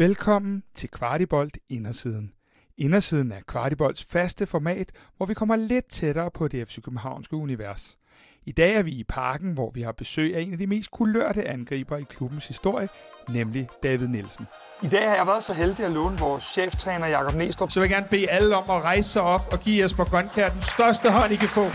Velkommen 0.00 0.62
til 0.74 0.90
Kvartibolt 0.90 1.58
Indersiden. 1.68 2.32
Indersiden 2.78 3.32
er 3.32 3.40
Kvartibolts 3.46 4.04
faste 4.04 4.46
format, 4.46 4.92
hvor 5.16 5.26
vi 5.26 5.34
kommer 5.34 5.56
lidt 5.56 5.90
tættere 5.90 6.30
på 6.30 6.48
det 6.48 6.68
FC 6.68 6.82
Københavnske 6.82 7.36
univers. 7.36 7.98
I 8.46 8.52
dag 8.52 8.74
er 8.74 8.82
vi 8.82 8.92
i 8.92 9.04
parken, 9.04 9.52
hvor 9.52 9.70
vi 9.70 9.82
har 9.82 9.92
besøg 9.92 10.36
af 10.36 10.40
en 10.40 10.52
af 10.52 10.58
de 10.58 10.66
mest 10.66 10.90
kulørte 10.90 11.48
angriber 11.48 11.96
i 11.96 12.02
klubbens 12.02 12.48
historie, 12.48 12.88
nemlig 13.28 13.68
David 13.82 14.08
Nielsen. 14.08 14.46
I 14.82 14.88
dag 14.88 15.08
har 15.08 15.16
jeg 15.16 15.26
været 15.26 15.44
så 15.44 15.54
heldig 15.54 15.84
at 15.84 15.92
låne 15.92 16.18
vores 16.18 16.44
cheftræner 16.44 17.06
Jakob 17.06 17.34
Næstrup, 17.34 17.70
så 17.70 17.80
vil 17.80 17.88
jeg 17.88 17.96
gerne 17.96 18.08
bede 18.10 18.30
alle 18.30 18.56
om 18.56 18.70
at 18.70 18.82
rejse 18.82 19.10
sig 19.10 19.22
op 19.22 19.48
og 19.52 19.60
give 19.60 19.82
Jesper 19.82 20.04
Grønkær 20.04 20.48
den 20.48 20.62
største 20.62 21.10
hånd, 21.10 21.32
I 21.32 21.36
kan 21.36 21.48
få. 21.48 21.66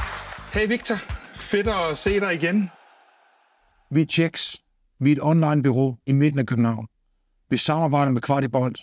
Hey 0.53 0.67
Victor, 0.67 0.95
fedt 1.35 1.67
at 1.67 1.97
se 1.97 2.19
dig 2.19 2.33
igen. 2.33 2.71
Vi 3.91 4.01
er 4.01 4.05
Checks. 4.05 4.57
Vi 4.99 5.11
er 5.11 5.15
et 5.15 5.23
online-bureau 5.23 5.97
i 6.05 6.11
midten 6.11 6.39
af 6.39 6.45
København. 6.45 6.87
Vi 7.49 7.57
samarbejder 7.57 8.11
med 8.11 8.21
Kvartibolt, 8.21 8.79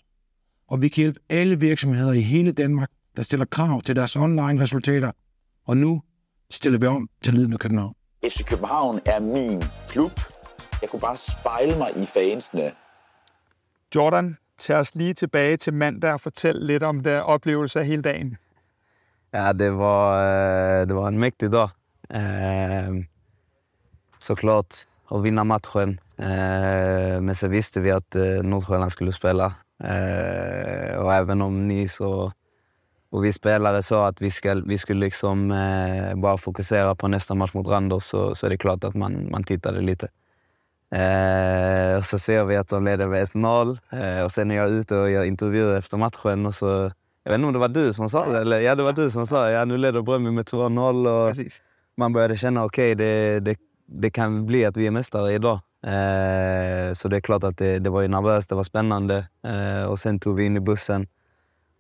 og 0.69 0.83
vi 0.83 0.89
kan 0.89 1.03
hjælpe 1.03 1.21
alle 1.29 1.61
virksomheder 1.61 2.13
i 2.13 2.21
hele 2.21 2.53
Danmark, 2.53 2.91
der 3.17 3.23
stiller 3.23 3.47
krav 3.47 3.81
til 3.83 3.97
deres 3.97 4.17
online-resultater. 4.17 5.13
Og 5.67 5.77
nu 5.77 6.03
stiller 6.51 6.79
vi 6.79 6.87
om 6.87 7.09
til 7.23 7.53
af 7.53 7.59
København. 7.59 7.95
FC 8.25 8.45
København 8.45 9.01
er 9.07 9.21
min 9.21 9.63
klub. 9.89 10.21
Jeg 10.83 10.91
kunne 10.91 11.01
bare 11.01 11.17
spejle 11.17 11.79
mig 11.79 11.91
i 11.97 12.07
fansene. 12.07 12.73
Jordan, 13.95 14.37
tag 14.59 14.77
os 14.77 14.95
lige 14.95 15.15
tilbage 15.15 15.57
til 15.57 15.75
mandag 15.75 16.13
og 16.13 16.21
fortæl 16.21 16.55
lidt 16.55 16.83
om 16.83 17.01
den 17.01 17.21
oplevelse 17.21 17.81
af 17.81 17.87
hele 17.87 18.03
dagen. 18.03 18.37
Ja, 19.35 19.53
det 19.53 19.79
var, 19.79 20.23
eh, 20.81 20.89
det 20.89 20.97
var 20.97 21.09
en 21.09 21.25
mäktig 21.25 21.53
dag. 21.53 21.69
Eh, 22.11 23.05
Såklart 24.19 24.87
att 25.11 25.23
vinna 25.23 25.45
matchen. 25.45 26.01
Eh, 26.23 27.21
Men 27.21 27.35
så 27.35 27.49
visste 27.49 27.81
vi 27.81 27.91
att 27.91 28.15
eh, 28.17 28.23
Nordsjälland 28.43 28.93
skulle 28.93 29.13
spela. 29.13 29.55
Eh, 29.85 30.97
Och 30.99 31.15
även 31.15 31.43
om 31.43 31.69
ni 31.69 31.89
så, 31.89 32.33
och 33.11 33.25
vi 33.25 33.33
spelare 33.33 33.83
sa 33.83 34.07
att 34.09 34.23
vi, 34.23 34.31
ska, 34.31 34.55
vi 34.55 34.79
skulle 34.79 35.01
liksom 35.01 35.51
eh, 35.51 36.15
bara 36.15 36.39
fokusera 36.39 36.95
på 36.95 37.09
nästa 37.09 37.35
match 37.35 37.55
mot 37.55 37.69
Randers 37.69 38.03
så, 38.05 38.35
så 38.35 38.47
är 38.47 38.51
det 38.51 38.59
klart 38.59 38.85
att 38.85 38.95
man, 38.95 39.31
man 39.31 39.45
tittade 39.45 39.81
lite. 39.81 40.09
Eh, 40.91 41.97
och 41.97 42.05
så 42.05 42.19
ser 42.19 42.45
vi 42.45 42.57
att 42.57 42.69
de 42.69 42.85
leder 42.85 43.07
med 43.07 43.29
1-0 43.29 43.79
eh, 43.91 44.25
och 44.25 44.33
sen 44.33 44.51
är 44.51 44.55
jag 44.57 44.71
ute 44.71 44.97
och 44.97 45.11
gör 45.11 45.25
intervjuer 45.25 45.79
efter 45.79 45.97
matchen 45.97 46.47
och 46.47 46.55
så 46.55 46.91
jag 47.25 47.31
vet 47.33 47.39
inte 47.39 47.47
om 47.47 47.53
det 47.53 47.59
var 47.59 47.69
du 47.69 47.93
som 47.93 48.09
sa 48.11 48.27
det, 48.29 48.41
eller 48.41 48.61
ja 48.61 48.75
det 48.75 48.83
var 48.83 48.93
du 48.93 49.11
som 49.11 49.27
sa 49.27 49.51
ja 49.51 49.65
nu 49.65 49.77
leder 49.77 50.03
Bröndby 50.03 50.31
med 50.31 50.45
2-0 50.45 51.09
och 51.09 51.31
Præcis. 51.31 51.61
man 51.97 52.13
började 52.13 52.37
känna 52.37 52.65
okej 52.65 52.95
det, 52.95 53.41
det, 53.41 53.57
det 53.87 54.11
kan 54.11 54.47
bli 54.47 54.65
att 54.65 54.77
vi 54.77 54.87
är 54.87 54.91
mästare 54.91 55.33
idag. 55.33 55.61
Eh, 55.87 56.93
så 56.93 57.09
det 57.09 57.17
är 57.17 57.21
klart 57.21 57.45
att 57.45 57.57
det, 57.57 57.79
det 57.79 57.91
var 57.91 58.03
ju 58.03 58.09
nervöst, 58.09 58.49
det 58.49 58.55
var 58.55 58.65
spännande 58.65 59.27
eh, 59.45 59.85
och 59.85 59.99
sen 59.99 60.21
tog 60.21 60.37
vi 60.37 60.45
in 60.45 60.57
i 60.57 60.61
bussen 60.61 61.07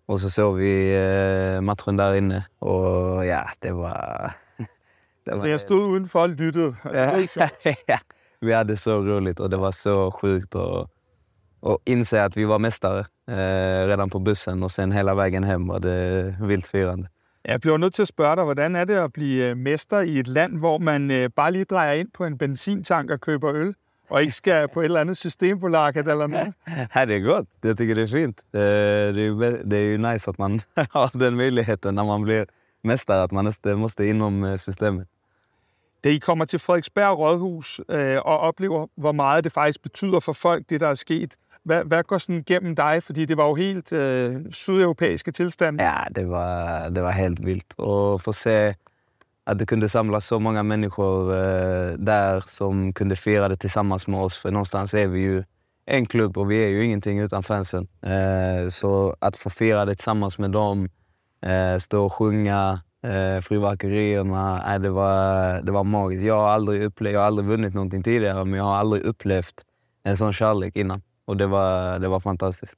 och 0.06 0.20
så 0.20 0.31
såg 0.31 0.56
vi 0.56 0.94
eh, 0.94 1.61
matchen 1.61 1.97
där 1.97 2.14
inne 2.14 2.47
och 2.59 3.27
ja 3.27 3.48
det 3.59 3.72
var... 3.72 4.33
det 5.25 5.41
Så 5.41 5.47
jeg 5.47 5.61
stod 5.61 5.92
udenfor 5.92 6.20
og 6.20 6.28
lyttede. 6.28 6.75
Ja. 6.84 7.98
Vi 8.41 8.53
hade 8.53 8.77
så 8.77 9.03
roligt 9.03 9.41
och 9.41 9.50
det 9.50 9.56
var 9.56 9.70
så 9.70 10.11
sjukt 10.11 10.55
att, 10.55 10.91
att 11.62 11.78
inse 11.84 12.25
att 12.25 12.37
vi 12.37 12.44
var 12.44 12.59
mästare 12.59 13.06
eh, 13.28 13.87
redan 13.87 14.11
på 14.11 14.19
bussen 14.19 14.62
och 14.62 14.72
sen 14.72 14.92
hela 14.92 15.14
vägen 15.14 15.44
hem 15.44 15.69
var 15.69 15.78
det 15.78 16.37
vilt 16.41 16.66
firande. 16.66 17.09
Jeg 17.44 17.61
bliver 17.61 17.77
nødt 17.77 17.94
til 17.94 18.03
at 18.03 18.09
spørge 18.09 18.37
dig, 18.37 18.44
hvordan 18.44 18.77
er 18.77 18.84
det 18.84 18.94
at 18.94 19.12
blive 19.12 19.44
øh, 19.44 19.56
mester 19.56 20.00
i 20.00 20.19
et 20.19 20.28
land, 20.28 20.59
hvor 20.59 20.78
man 20.78 21.11
øh, 21.11 21.31
bare 21.37 21.53
lige 21.53 21.64
drejer 21.64 21.92
ind 21.92 22.09
på 22.14 22.25
en 22.25 22.39
benzintank 22.39 23.11
og 23.11 23.20
køber 23.20 23.53
øl, 23.55 23.75
og 24.12 24.20
ikke 24.22 24.32
skal 24.32 24.68
på 24.68 24.80
et 24.80 24.84
eller 24.84 25.00
andet 25.00 25.16
systembolaget 25.16 26.08
eller 26.08 26.27
noget? 26.27 26.55
Ja, 26.94 27.05
det 27.05 27.14
är 27.16 27.20
gott. 27.20 27.46
Jag 27.64 27.77
tycker 27.77 27.94
det 27.94 28.02
är 28.02 28.06
fint. 28.06 28.41
Eh, 28.52 28.60
Det 29.70 29.77
är, 29.77 29.84
ju 29.84 29.98
nice 29.98 30.30
att 30.30 30.38
man 30.38 30.60
har 30.91 31.19
den 31.19 31.36
möjligheten 31.36 31.94
när 31.94 32.04
man 32.04 32.22
blir 32.22 32.46
mästare, 32.84 33.22
att 33.22 33.32
man 33.32 33.44
måste, 33.44 33.74
måste 33.77 34.04
inom 34.06 34.44
eh, 34.44 34.58
systemet. 34.58 35.06
Da 36.04 36.09
I 36.09 36.19
kommer 36.19 36.44
til 36.44 36.59
Frederiksberg 36.59 37.19
Rådhus 37.19 37.81
øh, 37.88 38.16
og 38.25 38.38
oplever, 38.38 38.87
hvor 38.97 39.12
meget 39.12 39.44
det 39.44 39.53
faktisk 39.53 39.82
betyder 39.82 40.20
for 40.20 40.32
folk, 40.32 40.64
det 40.70 40.81
der 40.81 40.88
er 40.88 40.94
sket, 40.94 41.34
hvad, 41.64 41.84
hvad 41.84 42.03
går 42.03 42.19
sådan 42.19 42.42
gennem 42.47 42.76
dig? 42.76 43.03
Fordi 43.03 43.25
det 43.25 43.37
var 43.37 43.47
jo 43.47 43.54
helt 43.54 43.92
øh, 43.92 44.41
sydeuropæiske 44.50 45.32
tilstand. 45.32 45.81
Ja, 45.81 45.97
det 46.16 46.28
var, 46.28 46.88
det 46.88 47.03
var 47.03 47.10
helt 47.10 47.47
vilt. 47.47 47.75
Och 47.78 48.20
få 48.22 48.32
se 48.32 48.75
att 49.44 49.58
det 49.58 49.66
kunde 49.66 49.88
samlas 49.88 50.26
så 50.26 50.38
många 50.38 50.62
människor 50.62 51.34
eh, 51.34 51.92
där 51.98 52.41
som 52.41 52.92
kunde 52.92 53.16
fira 53.16 53.48
det 53.48 53.56
tillsammans 53.56 54.06
med 54.06 54.20
oss. 54.20 54.38
För 54.38 54.50
någonstans 54.50 54.94
är 54.94 55.06
vi 55.06 55.20
ju 55.20 55.44
en 55.86 56.06
klubb 56.06 56.38
och 56.38 56.50
vi 56.50 56.64
är 56.64 56.69
ju 56.69 56.84
ingenting 56.84 57.19
utan 57.19 57.42
fansen. 57.42 57.88
Eh, 58.02 58.69
så 58.69 59.16
att 59.19 59.36
få 59.36 59.50
fira 59.50 59.84
det 59.84 59.94
tillsammans 59.94 60.38
med 60.38 60.50
dem, 60.50 60.88
eh, 61.42 61.78
stå 61.78 62.04
och 62.04 62.12
sjunga, 62.12 62.81
eh, 63.02 63.41
fyrverkerierna, 63.41 64.75
Eh, 64.75 64.81
det, 64.81 64.91
var, 64.91 65.62
det 65.62 65.72
var 65.72 65.84
magiskt. 65.84 66.25
Jag 66.25 66.41
har, 66.41 66.48
aldrig 66.48 66.82
upplevt, 66.82 67.12
jag 67.12 67.20
har 67.20 67.26
aldrig 67.26 67.48
vunnit 67.48 67.75
någonting 67.75 68.02
tidigare, 68.02 68.44
men 68.44 68.58
jag 68.58 68.64
har 68.64 68.76
aldrig 68.76 69.02
upplevt 69.02 69.64
en 70.02 70.16
sån 70.16 70.32
kärlek 70.32 70.76
innan. 70.76 71.02
Och 71.25 71.36
det 71.36 71.47
var, 71.47 71.98
det 71.98 72.08
var 72.08 72.20
fantastiskt. 72.20 72.75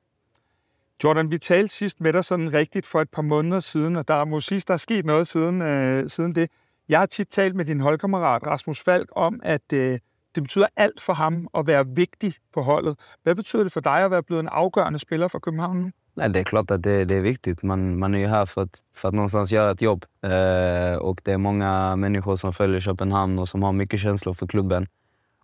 Jordan, 1.05 1.31
vi 1.31 1.38
talte 1.38 1.75
sidst 1.75 2.00
med 2.00 2.12
dig 2.12 2.25
sådan 2.25 2.55
rigtigt 2.55 2.87
for 2.87 3.00
et 3.00 3.10
par 3.10 3.22
måneder 3.22 3.60
siden, 3.60 3.97
og 3.97 4.09
der 4.09 4.15
er 4.15 4.25
måske 4.25 4.62
der 4.69 4.75
er 4.75 4.78
sket 4.78 5.05
noget 5.05 5.27
siden, 5.28 5.62
øh, 5.62 6.09
siden 6.09 6.34
det. 6.34 6.50
Jeg 6.88 6.99
har 6.99 7.06
tit 7.06 7.28
talt 7.28 7.55
med 7.55 7.65
din 7.65 7.81
holdkammerat 7.81 8.47
Rasmus 8.47 8.81
Falk 8.81 9.09
om, 9.16 9.41
at 9.43 9.72
øh, 9.72 9.99
det 10.34 10.43
betyder 10.43 10.66
alt 10.77 11.03
for 11.03 11.12
ham 11.12 11.49
at 11.54 11.66
være 11.66 11.87
vigtig 11.87 12.34
på 12.54 12.62
holdet. 12.62 12.97
Hvad 13.22 13.34
betyder 13.34 13.62
det 13.62 13.72
for 13.72 13.81
dig 13.81 14.04
at 14.04 14.10
være 14.10 14.22
blevet 14.22 14.41
en 14.41 14.49
afgørende 14.49 14.99
spiller 14.99 15.28
for 15.28 15.38
København 15.38 15.77
nu? 15.77 15.91
Nej, 16.16 16.28
det 16.28 16.41
är 16.41 16.44
klart 16.44 16.71
att 16.71 16.84
det, 16.84 17.09
det 17.09 17.16
är 17.16 17.21
viktigt. 17.21 17.62
Man, 17.65 17.99
man 17.99 18.15
är 18.15 18.19
ju 18.19 18.27
här 18.27 18.47
för 18.47 18.62
att, 18.62 18.83
för 18.97 19.09
att 19.09 19.15
någonstans 19.15 19.53
göra 19.53 19.71
ett 19.71 19.83
jobb. 19.83 20.04
Eh, 20.25 20.93
øh, 20.93 20.99
och 20.99 21.21
det 21.25 21.33
är 21.33 21.38
många 21.38 21.97
människor 21.97 22.37
som 22.37 22.53
följer 22.53 22.81
Köpenhamn 22.81 23.38
och 23.38 23.49
som 23.49 23.62
har 23.62 23.72
mycket 23.72 24.00
känslor 24.00 24.34
för 24.34 24.47
klubben. 24.47 24.87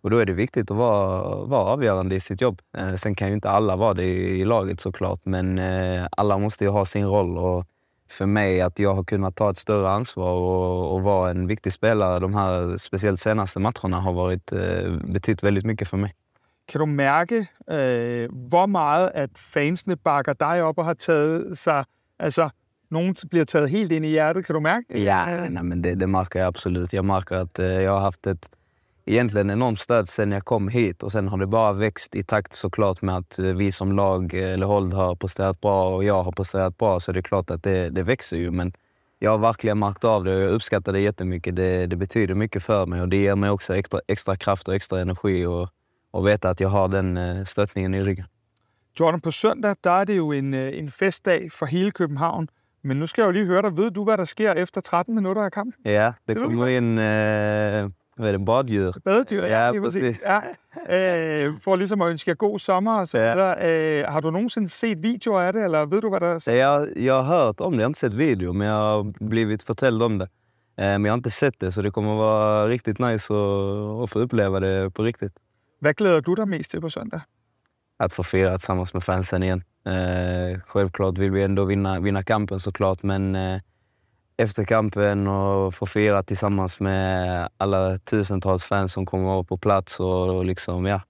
Och 0.01 0.09
då 0.09 0.17
är 0.17 0.25
det 0.25 0.33
viktigt 0.33 0.71
att 0.71 0.77
vara, 0.77 1.45
vara 1.45 1.61
avgörande 1.61 2.15
i 2.15 2.19
sitt 2.19 2.41
jobb. 2.41 2.61
Eh, 2.77 2.95
sen 2.95 3.15
kan 3.15 3.27
ju 3.27 3.33
inte 3.33 3.49
alla 3.49 3.75
vara 3.75 3.93
det 3.93 4.03
i, 4.03 4.41
i 4.41 4.45
laget 4.45 4.81
såklart, 4.81 5.19
men 5.23 5.59
eh, 5.59 6.07
alla 6.11 6.37
måste 6.37 6.63
ju 6.63 6.69
ha 6.69 6.85
sin 6.85 7.05
roll. 7.05 7.37
Och 7.37 7.65
för 8.09 8.25
mig 8.25 8.61
att 8.61 8.79
jag 8.79 8.93
har 8.93 9.03
kunnat 9.03 9.35
ta 9.35 9.49
ett 9.49 9.57
större 9.57 9.89
ansvar 9.89 10.33
och, 10.33 10.93
och 10.93 11.01
vara 11.01 11.31
en 11.31 11.47
viktig 11.47 11.73
spelare 11.73 12.19
de 12.19 12.33
här 12.33 12.77
speciellt 12.77 13.19
senaste 13.19 13.59
matcherna 13.59 13.99
har 13.99 14.13
varit, 14.13 14.51
eh, 14.51 14.91
betytt 15.13 15.43
väldigt 15.43 15.65
mycket 15.65 15.87
för 15.87 15.97
mig. 15.97 16.13
Kan 16.67 16.79
du 16.79 16.85
mærke, 16.85 17.47
øh, 17.71 18.29
hvor 18.31 18.65
meget 18.65 19.11
at 19.13 19.29
fansene 19.35 19.95
bakker 19.95 20.33
dig 20.33 20.63
op 20.63 20.77
og 20.77 20.85
har 20.85 20.93
taget 20.93 21.57
sig, 21.57 21.83
altså 22.19 22.49
nogen 22.91 23.15
bliver 23.29 23.45
taget 23.45 23.69
helt 23.69 23.91
ind 23.91 24.05
i 24.05 24.09
hjertet, 24.09 24.45
kan 24.45 24.55
du 24.55 24.59
mærke? 24.59 25.03
Ja, 25.03 25.49
nej, 25.49 25.63
men 25.63 25.83
det, 25.83 25.99
det 25.99 26.09
märker 26.09 26.39
jag 26.39 26.47
absolut. 26.47 26.93
Jag 26.93 27.05
märker 27.05 27.35
att 27.35 27.59
eh, 27.59 27.65
jag 27.65 27.91
har 27.91 27.99
haft 27.99 28.27
ett 28.27 28.45
egentligen 29.05 29.49
enormt 29.49 29.79
stöd 29.79 30.09
sen 30.09 30.31
jag 30.31 30.45
kom 30.45 30.67
hit 30.67 31.03
och 31.03 31.11
sen 31.11 31.27
har 31.27 31.37
det 31.37 31.47
bara 31.47 31.73
växt 31.73 32.15
i 32.15 32.23
takt 32.23 32.53
såklart 32.53 33.01
med 33.01 33.17
att 33.17 33.39
eh, 33.39 33.45
vi 33.45 33.71
som 33.71 33.91
lag 33.91 34.33
eh, 34.33 34.53
eller 34.53 34.65
håll 34.65 34.93
har 34.93 35.15
presterat 35.15 35.61
bra 35.61 35.95
och 35.95 36.03
jag 36.03 36.23
har 36.23 36.31
presterat 36.31 36.77
bra 36.77 36.99
så 36.99 37.11
det 37.11 37.19
är 37.19 37.21
klart 37.21 37.49
att 37.49 37.63
det, 37.63 37.89
det 37.89 38.03
växer 38.03 38.37
ju. 38.37 38.51
Men 38.51 38.73
jag 39.19 39.31
har 39.31 39.37
verkligen 39.37 39.79
märkt 39.79 40.03
av 40.03 40.23
det 40.23 40.35
och 40.35 40.41
jag 40.41 40.51
uppskattar 40.51 40.93
det 40.93 40.99
jättemycket. 40.99 41.55
Det, 41.55 41.87
det 41.87 41.95
betyder 41.95 42.35
mycket 42.35 42.63
för 42.63 42.85
mig 42.85 43.01
och 43.01 43.09
det 43.09 43.17
ger 43.17 43.35
mig 43.35 43.49
också 43.49 43.75
extra, 43.75 43.99
extra 44.07 44.35
kraft 44.35 44.67
och 44.67 44.75
extra 44.75 45.01
energi 45.01 45.45
och, 45.45 45.69
och 46.11 46.27
veta 46.27 46.49
att 46.49 46.59
jag 46.59 46.69
har 46.69 46.87
den 46.87 47.17
eh, 47.17 47.45
stöttningen 47.45 47.93
i 47.93 48.03
ryggen. 48.03 48.25
Jordan, 48.99 49.21
på 49.21 49.31
søndag, 49.31 49.75
der 49.83 49.91
er 49.91 50.05
det 50.05 50.17
jo 50.17 50.31
en, 50.31 50.53
øh, 50.53 50.77
en 50.77 50.89
festdag 50.89 51.51
for 51.51 51.65
hele 51.65 51.91
København. 51.91 52.49
Men 52.83 52.97
nu 52.97 53.05
skal 53.05 53.21
jeg 53.21 53.27
jo 53.27 53.31
lige 53.31 53.45
høre 53.45 53.61
dig. 53.61 53.77
Ved 53.77 53.91
du, 53.91 54.03
hvad 54.03 54.17
der 54.17 54.25
sker 54.25 54.53
efter 54.53 54.81
13 54.81 55.15
minutter 55.15 55.41
af 55.41 55.51
kampen? 55.51 55.73
Ja, 55.85 56.11
det 56.27 56.37
kommer 56.37 56.67
in 56.67 56.97
eh, 56.97 57.89
vad 58.21 58.29
är 58.29 58.33
det, 58.37 58.45
baddjur. 58.45 58.93
Badedyr, 59.05 59.45
Ja, 59.45 59.71
lige 59.71 59.81
præcis. 59.81 60.21
Ja. 60.25 60.39
Øh, 60.89 61.57
for 61.63 61.75
ligesom 61.75 62.01
at 62.01 62.09
ønske 62.11 62.29
jer 62.29 62.35
god 62.35 62.59
sommer 62.59 62.99
og 62.99 63.07
så 63.07 63.17
Ja. 63.19 63.33
videre. 63.33 63.55
Øh, 63.99 64.05
har 64.07 64.19
du 64.21 64.31
nogensinde 64.31 64.69
set 64.69 65.03
videoer 65.03 65.41
af 65.41 65.53
det, 65.53 65.63
eller 65.63 65.85
ved 65.85 66.01
du, 66.01 66.09
hvad 66.09 66.19
der 66.19 66.27
er? 66.33 66.37
Så 66.39 66.51
jag, 66.51 66.87
jag 66.95 67.23
har 67.23 67.35
hört 67.45 67.61
om 67.61 67.71
det, 67.71 67.77
jag 67.79 67.83
har 67.83 67.89
inte 67.89 67.99
sett 67.99 68.13
video, 68.13 68.53
men 68.53 68.67
jag 68.67 68.75
har 68.75 69.13
blivit 69.29 69.63
förtälld 69.63 70.01
om 70.03 70.19
det. 70.19 70.27
Eh, 70.77 70.85
Men 70.85 71.05
jag 71.05 71.11
har 71.11 71.17
inte 71.17 71.29
sett 71.29 71.59
det, 71.61 71.71
så 71.71 71.81
det 71.81 71.91
kommer 71.91 72.15
vara 72.15 72.67
riktigt 72.67 72.99
nice 72.99 73.33
att, 73.33 74.03
att 74.03 74.09
få 74.09 74.19
uppleva 74.19 74.59
det 74.59 74.91
på 74.93 75.03
riktigt. 75.03 75.31
Hvad 75.81 75.93
glæder 75.93 76.21
du 76.21 76.35
dig 76.35 76.47
mest 76.47 76.71
til 76.71 76.81
på 76.81 76.89
søndag? 76.89 77.21
Att 77.99 78.13
få 78.13 78.23
fira 78.23 78.57
tillsammans 78.57 78.93
med 78.93 79.03
fansen 79.03 79.43
igen. 79.43 79.63
Eh, 79.85 80.59
självklart 80.67 81.17
vill 81.17 81.31
vi 81.31 81.41
ändå 81.43 81.65
vinna, 81.65 81.99
vinna 81.99 82.23
kampen 82.23 82.59
såklart, 82.59 83.03
men 83.03 83.35
eh, 83.35 83.59
efter 84.41 84.63
kampen 84.63 85.27
och 85.27 85.73
få 85.73 85.85
fira 85.85 86.23
tillsammans 86.23 86.79
med 86.79 87.47
alla 87.57 87.97
tusentals 87.97 88.63
fans 88.63 88.93
som 88.93 89.05
kommer 89.05 89.25
vara 89.25 89.43
på 89.43 89.57
plats 89.57 89.99
och, 89.99 90.37
och 90.37 90.45
liksom, 90.45 90.85
ja, 90.85 91.01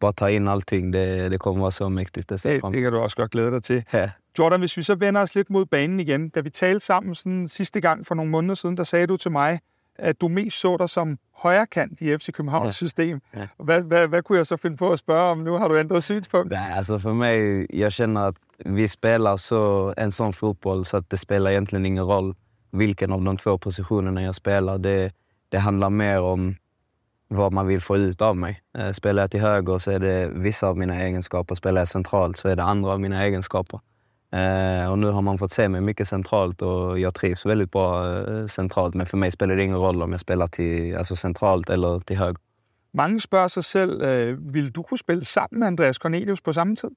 bara 0.00 0.12
ta 0.12 0.30
in 0.30 0.48
allting. 0.48 0.92
Det, 0.92 1.28
det 1.28 1.38
kommer 1.38 1.60
vara 1.60 1.70
så 1.70 1.88
mäktigt. 1.88 2.28
Det 2.28 2.42
Det, 2.42 2.62
det 2.72 2.82
kan 2.82 2.92
du 2.92 2.98
også 2.98 3.16
godt 3.16 3.30
glæde 3.30 3.50
dig 3.50 3.62
til. 3.62 3.84
Ja. 3.92 4.10
Jordan, 4.38 4.60
hvis 4.60 4.76
vi 4.76 4.82
så 4.82 4.94
vender 4.94 5.20
os 5.20 5.34
lidt 5.34 5.50
mod 5.50 5.66
banen 5.66 6.00
igen. 6.00 6.28
Da 6.28 6.40
vi 6.40 6.50
talte 6.50 6.86
sammen 6.86 7.14
sådan 7.14 7.48
sidste 7.48 7.80
gang 7.80 8.06
for 8.06 8.14
nogle 8.14 8.30
måneder 8.30 8.54
siden, 8.54 8.76
der 8.76 8.84
sagde 8.84 9.06
du 9.06 9.16
til 9.16 9.30
mig, 9.30 9.60
at 9.98 10.20
du 10.20 10.28
mest 10.28 10.60
så 10.60 10.76
dig 10.76 10.88
som 10.88 11.18
højrekant 11.36 12.00
i 12.00 12.16
FC 12.16 12.32
Københavns 12.32 12.66
ja. 12.82 12.86
system. 12.86 13.20
Ja. 13.36 13.46
Hvad, 13.58 13.82
hvad, 13.82 14.08
hvad 14.08 14.22
kunne 14.22 14.38
jeg 14.38 14.46
så 14.46 14.56
finde 14.56 14.76
på 14.76 14.90
at 14.90 14.98
spørge 14.98 15.30
om? 15.30 15.38
Nu 15.38 15.52
har 15.52 15.68
du 15.68 15.78
ændret 15.78 16.04
synspunkt. 16.04 16.50
Nej, 16.50 16.72
alltså 16.76 16.98
för 16.98 17.12
mig, 17.12 17.66
jag 17.74 17.92
känner 17.92 18.20
att 18.20 18.36
vi 18.64 18.88
spelar 18.88 19.36
så, 19.36 19.94
en 19.98 20.10
sån 20.10 20.32
fotboll 20.32 20.84
så 20.84 20.96
att 20.96 21.10
det 21.10 21.16
spelar 21.16 21.50
egentligen 21.50 21.86
ingen 21.86 22.04
roll 22.04 22.34
vilken 22.70 23.12
av 23.12 23.22
de 23.22 23.36
två 23.36 23.58
positionerna 23.58 24.22
jag 24.22 24.34
spelar. 24.34 24.78
Det, 24.78 25.12
det 25.48 25.58
handlar 25.58 25.90
mer 25.90 26.20
om 26.20 26.56
vad 27.28 27.52
man 27.52 27.66
vill 27.66 27.80
få 27.80 27.96
ut 27.96 28.22
av 28.22 28.36
mig. 28.36 28.62
Eh, 28.78 28.92
spelar 28.92 29.22
jag 29.22 29.30
till 29.30 29.40
höger 29.40 29.78
så 29.78 29.90
är 29.90 29.98
det 29.98 30.30
vissa 30.34 30.68
av 30.68 30.78
mina 30.78 31.02
egenskaper. 31.02 31.54
Spelar 31.54 31.80
jag 31.80 31.88
centralt 31.88 32.36
så 32.36 32.48
är 32.48 32.56
det 32.56 32.62
andra 32.62 32.90
av 32.90 33.00
mina 33.00 33.24
egenskaper. 33.24 33.80
Eh, 34.32 34.90
och 34.90 34.98
nu 34.98 35.06
har 35.06 35.22
man 35.22 35.38
fått 35.38 35.52
se 35.52 35.68
mig 35.68 35.80
mycket 35.80 36.08
centralt 36.08 36.62
och 36.62 36.98
jag 36.98 37.14
trivs 37.14 37.46
väldigt 37.46 37.70
bra 37.70 38.18
eh, 38.20 38.46
centralt. 38.46 38.94
Men 38.94 39.06
för 39.06 39.16
mig 39.16 39.30
spelar 39.30 39.56
det 39.56 39.64
ingen 39.64 39.76
roll 39.76 40.02
om 40.02 40.12
jag 40.12 40.20
spelar 40.20 40.46
till, 40.46 40.96
alltså 40.96 41.16
centralt 41.16 41.70
eller 41.70 42.00
till 42.00 42.16
höger. 42.16 42.36
Mange 42.94 43.20
spørger 43.20 43.48
sig 43.48 43.64
selv, 43.64 44.02
øh, 44.02 44.54
vil 44.54 44.70
du 44.70 44.82
kunne 44.82 44.98
spille 44.98 45.24
sammen 45.24 45.58
med 45.60 45.66
Andreas 45.66 45.96
Cornelius 45.96 46.40
på 46.40 46.52
samme 46.52 46.76
tid? 46.76 46.90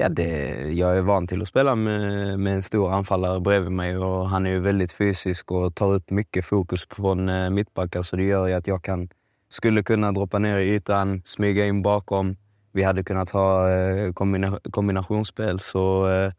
Ja, 0.00 0.08
det, 0.08 0.72
jag 0.72 0.96
är 0.96 1.02
van 1.02 1.26
till 1.26 1.42
att 1.42 1.48
spela 1.48 1.74
med, 1.74 2.38
med 2.38 2.54
en 2.54 2.62
stor 2.62 2.92
anfallare 2.92 3.40
bredvid 3.40 3.72
mig 3.72 3.96
och 3.96 4.28
han 4.30 4.46
är 4.46 4.50
ju 4.50 4.60
väldigt 4.60 4.92
fysisk 4.92 5.50
och 5.50 5.74
tar 5.74 5.94
upp 5.94 6.10
mycket 6.10 6.44
fokus 6.44 6.86
från 6.90 7.28
eh, 7.28 7.50
mittbackar 7.50 8.02
så 8.02 8.16
det 8.16 8.22
gör 8.22 8.46
ju 8.46 8.54
att 8.54 8.66
jag 8.66 8.82
kan, 8.82 9.08
skulle 9.48 9.82
kunna 9.82 10.12
droppa 10.12 10.38
ner 10.38 10.58
i 10.58 10.74
ytan, 10.74 11.22
smyga 11.24 11.66
in 11.66 11.82
bakom. 11.82 12.36
Vi 12.72 12.82
hade 12.82 13.02
kunnat 13.02 13.30
ha 13.30 13.70
eh, 13.70 14.12
kombina, 14.12 14.60
kombinationsspel 14.70 15.60
så 15.60 16.08
eh, 16.08 16.32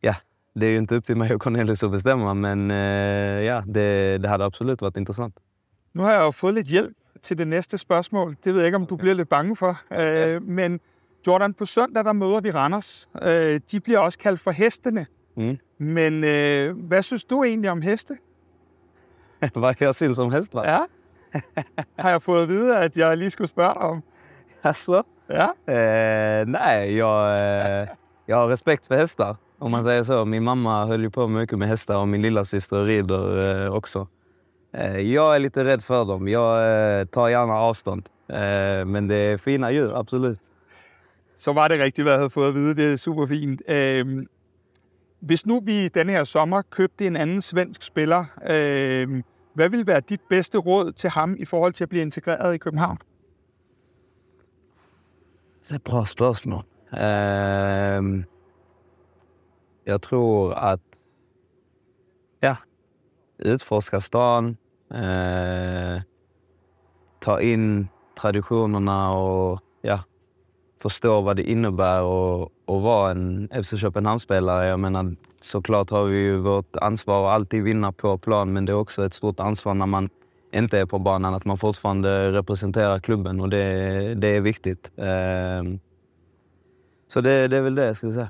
ja, 0.00 0.14
det 0.54 0.66
är 0.66 0.70
ju 0.70 0.78
inte 0.78 0.94
upp 0.94 1.04
till 1.04 1.16
mig 1.16 1.34
och 1.34 1.42
Cornelius 1.42 1.82
att 1.82 1.90
bestämma 1.90 2.34
men 2.34 2.70
eh, 2.70 3.44
ja, 3.44 3.62
det, 3.66 4.18
det 4.18 4.28
hade 4.28 4.44
absolut 4.44 4.82
varit 4.82 4.96
intressant. 4.96 5.34
Nu 5.92 6.02
har 6.02 6.12
jeg 6.12 6.24
jo 6.24 6.30
fået 6.30 6.54
lidt 6.54 6.66
hjælp 6.66 6.96
til 7.22 7.38
det 7.38 7.46
næste 7.46 7.78
spørgsmål. 7.78 8.36
Det 8.44 8.54
ved 8.54 8.60
jeg 8.60 8.66
ikke, 8.66 8.76
om 8.76 8.86
du 8.86 8.96
bliver 8.96 9.14
lidt 9.14 9.28
bange 9.28 9.56
for. 9.56 9.76
Øh, 9.90 10.42
men 10.42 10.80
Jordan, 11.26 11.54
på 11.54 11.64
søndag, 11.64 12.04
der 12.04 12.12
møder 12.12 12.40
vi 12.40 12.50
Randers. 12.50 13.08
Øh, 13.22 13.60
de 13.70 13.80
bliver 13.80 13.98
også 13.98 14.18
kaldt 14.18 14.40
for 14.40 14.50
hestene. 14.50 15.06
Mm. 15.36 15.58
Men 15.78 16.24
øh, 16.24 16.78
hvad 16.78 17.02
synes 17.02 17.24
du 17.24 17.44
egentlig 17.44 17.70
om 17.70 17.82
heste? 17.82 18.16
Vad 19.54 19.74
jag 19.80 19.94
ser 19.94 20.12
som 20.12 20.32
häst 20.32 20.54
va? 20.54 20.62
Ja. 20.70 20.78
Har 21.98 22.10
jeg 22.10 22.22
fået 22.22 22.42
at 22.42 22.48
vide, 22.48 22.78
at 22.78 22.96
jeg 22.96 23.16
lige 23.16 23.30
skulle 23.30 23.48
spørge 23.48 23.74
dig 23.74 23.82
om? 23.82 24.02
Alltså? 24.62 25.02
Ja. 25.30 25.48
Eh, 25.68 26.46
nej, 26.46 26.96
jag, 26.96 27.18
eh, 27.80 27.88
jag 28.28 28.36
har 28.36 28.48
respekt 28.48 28.86
för 28.86 28.94
hästar. 28.94 29.36
Om 29.58 29.70
man 29.70 29.84
säger 29.84 30.02
så. 30.02 30.24
Min 30.24 30.42
mamma 30.42 30.86
höll 30.86 31.02
ju 31.02 31.10
på 31.10 31.28
mycket 31.28 31.58
med 31.58 31.68
hästar 31.68 31.96
och 31.96 32.08
min 32.08 32.22
lilla 32.22 32.44
syster 32.44 32.84
rider 32.84 33.64
eh, 33.64 33.74
också. 33.74 34.06
Eh, 34.72 35.00
jag 35.00 35.34
är 35.34 35.38
lite 35.38 35.64
rädd 35.64 35.82
för 35.82 36.04
dem. 36.04 36.28
Jag 36.28 37.00
eh, 37.00 37.04
tar 37.06 37.28
gärna 37.28 37.54
avstånd. 37.54 38.08
Eh, 38.28 38.84
men 38.84 39.08
det 39.08 39.14
är 39.16 39.38
fina 39.38 39.70
djur, 39.72 40.00
absolut. 40.00 40.40
Så 41.36 41.52
var 41.52 41.68
det 41.68 41.80
rigtigt, 41.80 42.04
hvad 42.04 42.12
jeg 42.12 42.18
havde 42.20 42.30
fået 42.30 42.48
at 42.48 42.54
vide. 42.54 42.74
Det 42.74 42.92
er 42.92 42.96
super 42.96 43.26
fint. 43.26 43.62
Øh, 43.68 44.26
hvis 45.20 45.46
nu 45.46 45.60
vi 45.60 45.88
denne 45.88 46.12
her 46.12 46.24
sommer 46.24 46.62
købte 46.62 47.06
en 47.06 47.16
anden 47.16 47.40
svensk 47.40 47.82
spiller, 47.82 48.24
øh, 48.50 49.22
hvad 49.54 49.68
vil 49.68 49.86
være 49.86 50.00
dit 50.00 50.20
bedste 50.30 50.58
råd 50.58 50.92
til 50.92 51.10
ham 51.10 51.36
i 51.38 51.44
forhold 51.44 51.72
til 51.72 51.84
at 51.84 51.88
blive 51.88 52.02
integreret 52.02 52.54
i 52.54 52.58
København? 52.58 52.98
Det 55.62 55.70
är 55.70 55.74
et 55.74 55.82
bra 55.82 56.06
spørgsmål. 56.06 56.64
Ehm, 56.92 58.24
jag 59.86 60.02
tror 60.02 60.54
att 60.54 60.80
ja, 62.42 62.56
utforska 63.44 64.00
stan, 64.00 64.56
eh, 64.94 65.94
øh, 65.94 66.00
ta 67.20 67.38
in 67.38 67.88
traditionerna 68.16 69.10
och 69.10 69.60
ja, 69.82 69.98
förstå 70.90 71.20
vad 71.20 71.36
det 71.36 71.42
innebär 71.42 71.98
att, 71.98 72.48
att 72.66 72.82
vara 72.82 73.10
en 73.10 73.48
FC 73.64 73.74
Köpenhamn-spelare. 73.80 74.66
Jag 74.66 74.80
menar, 74.80 75.16
såklart 75.40 75.90
har 75.90 76.04
vi 76.04 76.16
ju 76.16 76.36
vårt 76.36 76.76
ansvar 76.76 77.28
att 77.28 77.34
alltid 77.34 77.62
vinna 77.62 77.92
på 77.92 78.18
plan, 78.18 78.52
men 78.52 78.66
det 78.66 78.72
är 78.72 78.76
också 78.76 79.06
ett 79.06 79.14
stort 79.14 79.40
ansvar 79.40 79.74
när 79.74 79.86
man 79.86 80.08
inte 80.54 80.78
är 80.78 80.86
på 80.86 80.98
banan, 80.98 81.34
att 81.34 81.44
man 81.44 81.58
fortfarande 81.58 82.32
representerar 82.32 82.98
klubben 82.98 83.40
och 83.40 83.48
det, 83.48 84.14
det 84.14 84.28
är 84.28 84.40
viktigt. 84.40 84.90
Ehm, 84.96 85.78
så 87.08 87.20
det, 87.20 87.48
det 87.48 87.56
är 87.56 87.62
väl 87.62 87.74
det 87.74 87.86
jag 87.86 87.96
skulle 87.96 88.12
säga. 88.12 88.28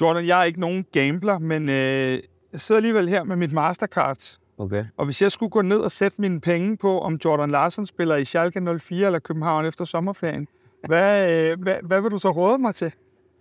Jordan, 0.00 0.26
jeg 0.26 0.40
er 0.40 0.44
ikke 0.44 0.60
nogen 0.60 0.86
gambler, 0.92 1.38
men 1.38 1.68
øh, 1.68 2.22
jeg 2.52 2.60
sidder 2.60 2.78
alligevel 2.78 3.08
her 3.08 3.24
med 3.24 3.36
mit 3.36 3.52
Mastercard. 3.52 4.38
Okej. 4.58 4.84
Og 4.96 5.04
hvis 5.04 5.22
jeg 5.22 5.32
skulle 5.32 5.50
gå 5.50 5.62
ned 5.62 5.78
og 5.78 5.90
sætte 5.90 6.20
mine 6.20 6.40
penge 6.40 6.76
på, 6.76 7.00
om 7.00 7.18
Jordan 7.24 7.50
Larsen 7.50 7.86
spiller 7.86 8.16
i 8.16 8.24
Schalke 8.24 8.78
04 8.78 9.06
eller 9.06 9.18
København 9.18 9.66
efter 9.66 9.84
sommerferien, 9.84 10.48
hvad, 10.86 11.32
øh, 11.32 11.62
hvad, 11.62 11.76
hvad 11.82 12.00
vil 12.00 12.10
du 12.10 12.18
så 12.18 12.30
råde 12.30 12.58
mig 12.58 12.74
til? 12.74 12.92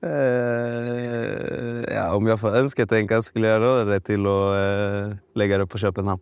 Eh, 0.04 1.84
ja, 1.88 2.16
om 2.16 2.28
jag 2.28 2.40
får 2.40 2.50
önsketänka 2.50 3.22
skulle 3.22 3.48
jag 3.48 3.62
råda 3.62 3.86
dig 3.86 4.04
till 4.04 4.26
att 4.26 4.56
eh, 4.56 5.18
lägga 5.36 5.58
det 5.58 5.68
på 5.68 5.78
Köpenhamn. 5.78 6.22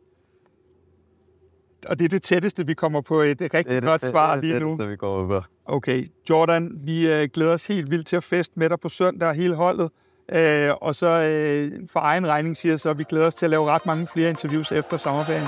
Og 1.87 1.99
det 1.99 2.05
er 2.05 2.09
det 2.09 2.23
tætteste, 2.23 2.65
vi 2.65 2.73
kommer 2.73 3.01
på 3.01 3.21
et 3.21 3.53
rigtig 3.53 3.83
godt 3.83 4.01
svar 4.01 4.35
lige 4.35 4.59
nu. 4.59 4.77
det 4.79 4.89
vi 4.89 4.95
kommer 4.95 5.27
på. 5.27 5.45
Okay, 5.65 6.07
Jordan, 6.29 6.71
vi 6.83 7.07
øh, 7.07 7.29
glæder 7.33 7.53
os 7.53 7.67
helt 7.67 7.91
vildt 7.91 8.07
til 8.07 8.15
at 8.15 8.23
feste 8.23 8.59
med 8.59 8.69
dig 8.69 8.79
på 8.79 8.89
søndag, 8.89 9.33
hele 9.33 9.55
holdet. 9.55 9.89
Øh, 10.31 10.69
og 10.81 10.95
så 10.95 11.07
øh, 11.07 11.71
for 11.93 11.99
egen 11.99 12.27
regning 12.27 12.57
siger 12.57 12.71
jeg 12.73 12.79
så, 12.79 12.89
at 12.89 12.97
vi 12.97 13.03
glæder 13.03 13.27
os 13.27 13.33
til 13.33 13.45
at 13.45 13.49
lave 13.49 13.65
ret 13.65 13.85
mange 13.85 14.07
flere 14.07 14.29
interviews 14.29 14.71
efter 14.71 14.97
sommerferien. 14.97 15.47